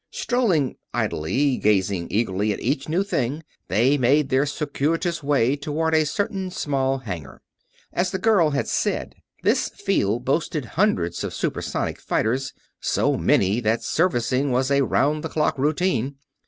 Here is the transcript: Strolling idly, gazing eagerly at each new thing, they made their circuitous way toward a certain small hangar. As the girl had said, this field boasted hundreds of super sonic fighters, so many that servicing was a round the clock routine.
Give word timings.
Strolling 0.09 0.77
idly, 0.95 1.57
gazing 1.57 2.07
eagerly 2.09 2.51
at 2.51 2.59
each 2.59 2.89
new 2.89 3.03
thing, 3.03 3.43
they 3.67 3.99
made 3.99 4.29
their 4.29 4.47
circuitous 4.47 5.21
way 5.21 5.55
toward 5.55 5.93
a 5.93 6.07
certain 6.07 6.49
small 6.49 6.97
hangar. 6.97 7.39
As 7.93 8.09
the 8.09 8.17
girl 8.17 8.49
had 8.49 8.67
said, 8.67 9.13
this 9.43 9.69
field 9.69 10.25
boasted 10.25 10.65
hundreds 10.65 11.23
of 11.23 11.35
super 11.35 11.61
sonic 11.61 11.99
fighters, 12.01 12.51
so 12.79 13.15
many 13.15 13.59
that 13.59 13.83
servicing 13.83 14.49
was 14.49 14.71
a 14.71 14.81
round 14.81 15.23
the 15.23 15.29
clock 15.29 15.55
routine. 15.59 16.15